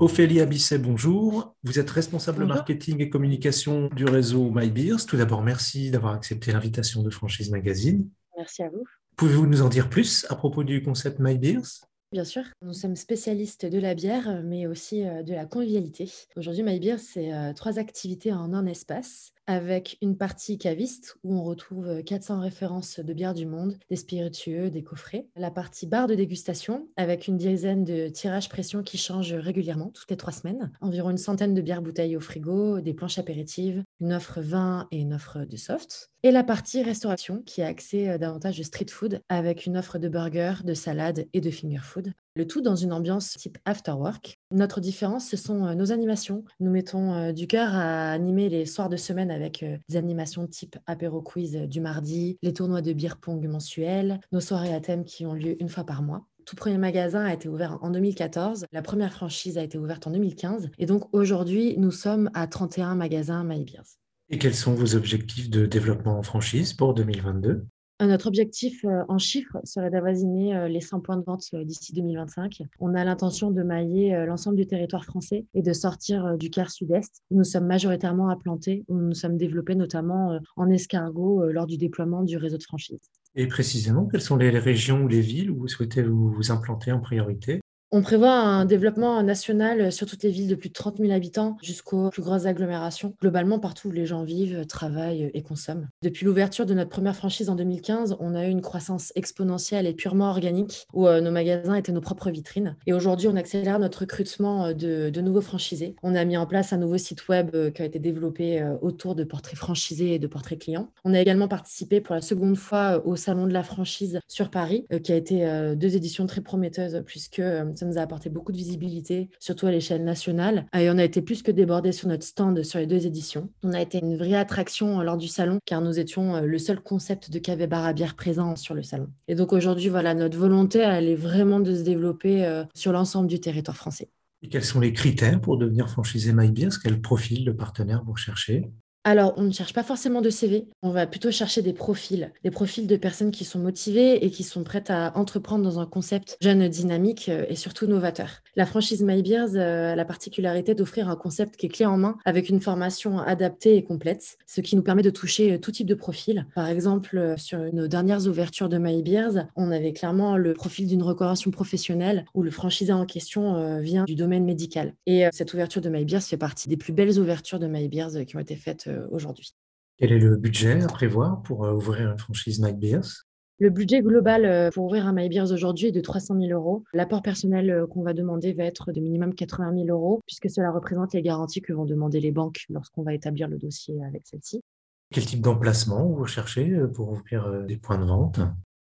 [0.00, 1.56] Ophélie Abisset, bonjour.
[1.64, 5.04] Vous êtes responsable marketing et communication du réseau MyBeers.
[5.08, 8.08] Tout d'abord, merci d'avoir accepté l'invitation de Franchise Magazine.
[8.36, 8.84] Merci à vous.
[9.16, 11.82] Pouvez-vous nous en dire plus à propos du concept MyBeers?
[12.12, 16.08] Bien sûr, nous sommes spécialistes de la bière, mais aussi euh, de la convivialité.
[16.36, 21.42] Aujourd'hui, MyBeer, c'est euh, trois activités en un espace avec une partie caviste où on
[21.42, 25.26] retrouve 400 références de bières du monde, des spiritueux, des coffrets.
[25.34, 30.10] La partie bar de dégustation avec une dizaine de tirages pression qui changent régulièrement toutes
[30.10, 30.70] les trois semaines.
[30.82, 34.98] Environ une centaine de bières bouteilles au frigo, des planches apéritives, une offre vin et
[34.98, 36.10] une offre de soft.
[36.24, 39.98] Et la partie restauration qui a accès euh, davantage de street food avec une offre
[39.98, 42.12] de burgers, de salades et de finger food.
[42.38, 44.38] Le tout dans une ambiance type after work.
[44.52, 46.44] Notre différence, ce sont euh, nos animations.
[46.60, 50.46] Nous mettons euh, du cœur à animer les soirs de semaine avec euh, des animations
[50.46, 55.04] type apéro quiz du mardi, les tournois de beer pong mensuels, nos soirées à thème
[55.04, 58.64] qui ont lieu une fois par mois tout premier magasin a été ouvert en 2014.
[58.72, 60.70] La première franchise a été ouverte en 2015.
[60.78, 63.98] Et donc aujourd'hui, nous sommes à 31 magasins MyBeers.
[64.30, 67.66] Et quels sont vos objectifs de développement en franchise pour 2022
[68.06, 71.92] notre objectif euh, en chiffres serait d'avoisiner euh, les 100 points de vente euh, d'ici
[71.92, 72.62] 2025.
[72.78, 77.22] On a l'intention de mailler l'ensemble du territoire français et de sortir du quart sud-est
[77.30, 81.76] où nous sommes majoritairement implantés, où nous nous sommes développés notamment en escargot lors du
[81.76, 83.00] déploiement du réseau de franchise.
[83.34, 87.00] Et précisément, quelles sont les régions ou les villes où vous souhaitez vous implanter en
[87.00, 87.60] priorité?
[87.90, 91.56] On prévoit un développement national sur toutes les villes de plus de 30 000 habitants
[91.62, 95.88] jusqu'aux plus grosses agglomérations, globalement partout où les gens vivent, travaillent et consomment.
[96.02, 99.94] Depuis l'ouverture de notre première franchise en 2015, on a eu une croissance exponentielle et
[99.94, 102.76] purement organique où euh, nos magasins étaient nos propres vitrines.
[102.86, 105.96] Et aujourd'hui, on accélère notre recrutement euh, de, nouveaux franchisés.
[106.02, 109.14] On a mis en place un nouveau site web euh, qui a été développé autour
[109.14, 110.90] de portraits franchisés et de portraits clients.
[111.04, 114.86] On a également participé pour la seconde fois au Salon de la franchise sur Paris,
[115.02, 117.42] qui a été deux éditions très prometteuses puisque
[117.78, 120.66] ça nous a apporté beaucoup de visibilité, surtout à l'échelle nationale.
[120.76, 123.50] Et on a été plus que débordés sur notre stand sur les deux éditions.
[123.62, 126.58] On a été une vraie attraction euh, lors du salon, car nous étions euh, le
[126.58, 129.08] seul concept de café bar à bière présent sur le salon.
[129.28, 133.28] Et donc aujourd'hui, voilà, notre volonté, elle est vraiment de se développer euh, sur l'ensemble
[133.28, 134.08] du territoire français.
[134.42, 138.70] Et quels sont les critères pour devenir franchisé MyBeers Quel profil de partenaire vous recherchez
[139.04, 142.50] alors, on ne cherche pas forcément de CV, on va plutôt chercher des profils, des
[142.50, 146.36] profils de personnes qui sont motivées et qui sont prêtes à entreprendre dans un concept
[146.42, 148.42] jeune, dynamique euh, et surtout novateur.
[148.56, 152.16] La franchise MyBeers euh, a la particularité d'offrir un concept qui est clé en main
[152.24, 155.86] avec une formation adaptée et complète, ce qui nous permet de toucher euh, tout type
[155.86, 156.46] de profil.
[156.54, 161.50] Par exemple, sur nos dernières ouvertures de MyBeers, on avait clairement le profil d'une reconversion
[161.50, 164.94] professionnelle où le franchisé en question vient du domaine médical.
[165.06, 168.40] Et cette ouverture de MyBeers fait partie des plus belles ouvertures de MyBeers qui ont
[168.40, 169.54] été faites euh, aujourd'hui.
[169.98, 173.24] Quel est le budget à prévoir pour euh, ouvrir une franchise MyBeers
[173.58, 176.84] le budget global euh, pour ouvrir un MyBeers aujourd'hui est de 300 000 euros.
[176.92, 181.14] L'apport personnel qu'on va demander va être de minimum 80 000 euros, puisque cela représente
[181.14, 184.62] les garanties que vont demander les banques lorsqu'on va établir le dossier avec celle-ci.
[185.10, 188.40] Quel type d'emplacement vous recherchez pour ouvrir des points de vente?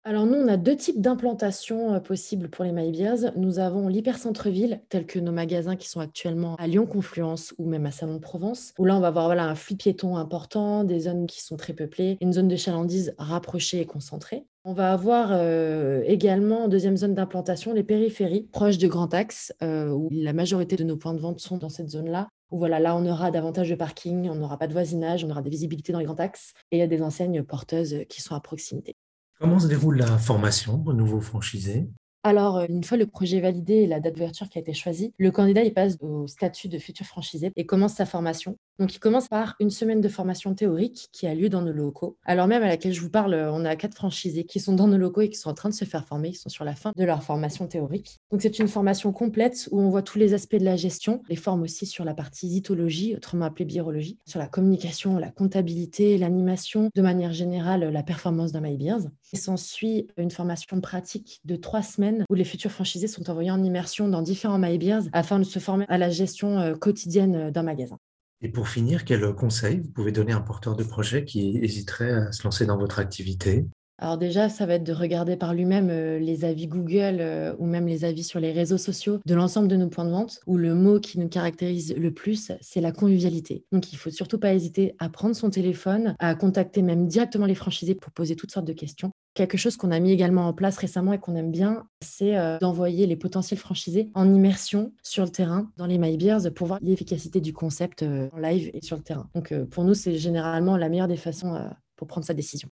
[0.07, 3.33] Alors nous, on a deux types d'implantations euh, possibles pour les MyBeers.
[3.35, 7.87] Nous avons l'hypercentre-ville, tel que nos magasins qui sont actuellement à Lyon Confluence ou même
[7.87, 11.01] à Salon de Provence, où là, on va avoir voilà, un flux piéton important, des
[11.01, 14.47] zones qui sont très peuplées, une zone de chalandise rapprochée et concentrée.
[14.65, 19.53] On va avoir euh, également en deuxième zone d'implantation les périphéries, proches de Grand Axe,
[19.65, 22.29] euh, où la majorité de nos points de vente sont dans cette zone-là.
[22.53, 25.43] Où voilà, là, on aura davantage de parking, on n'aura pas de voisinage, on aura
[25.43, 28.37] des visibilités dans les grands axes et il y a des enseignes porteuses qui sont
[28.37, 28.95] à proximité.
[29.39, 31.89] Comment se déroule la formation aux nouveaux franchisés?
[32.23, 35.13] Alors, euh, une fois le projet validé et la date d'ouverture qui a été choisie,
[35.19, 38.57] le candidat passe au statut de futur franchisé et commence sa formation.
[38.79, 42.19] Donc, il commence par une semaine de formation théorique qui a lieu dans nos locaux.
[42.25, 44.99] Alors même à laquelle je vous parle, on a quatre franchisés qui sont dans nos
[44.99, 46.29] locaux et qui sont en train de se faire former.
[46.31, 48.19] Ils sont sur la fin de leur formation théorique.
[48.31, 51.37] Donc, c'est une formation complète où on voit tous les aspects de la gestion, les
[51.37, 56.91] formes aussi sur la partie zytologie, autrement appelée biologie, sur la communication, la comptabilité, l'animation,
[56.95, 59.09] de manière générale, la performance d'un MyBeers.
[59.33, 63.63] Il s'ensuit une formation pratique de trois semaines où les futurs franchisés sont envoyés en
[63.63, 67.99] immersion dans différents MyBeers afin de se former à la gestion euh, quotidienne d'un magasin.
[68.47, 72.13] Et pour finir, quel conseil vous pouvez donner à un porteur de projet qui hésiterait
[72.13, 73.67] à se lancer dans votre activité?
[73.99, 77.67] Alors déjà, ça va être de regarder par lui-même euh, les avis Google euh, ou
[77.67, 80.57] même les avis sur les réseaux sociaux de l'ensemble de nos points de vente, où
[80.57, 83.65] le mot qui nous caractérise le plus, c'est la convivialité.
[83.73, 87.57] Donc il faut surtout pas hésiter à prendre son téléphone, à contacter même directement les
[87.57, 89.11] franchisés pour poser toutes sortes de questions.
[89.37, 92.59] Quelque chose qu'on a mis également en place récemment et qu'on aime bien, c'est euh,
[92.59, 97.41] d'envoyer les potentiels franchisés en immersion sur le terrain dans les MyBeers pour voir l'efficacité
[97.41, 99.31] du concept en live et sur le terrain.
[99.35, 102.69] Donc pour nous, c'est généralement la meilleure des façons pour prendre sa décision.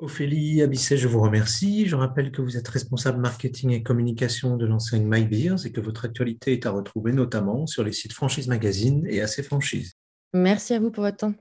[0.00, 1.86] Ophélie Abisset, je vous remercie.
[1.86, 6.04] Je rappelle que vous êtes responsable marketing et communication de l'enseigne MyBeers et que votre
[6.04, 9.94] actualité est à retrouver notamment sur les sites Franchise Magazine et AC Franchise.
[10.32, 11.34] Merci à vous pour votre temps.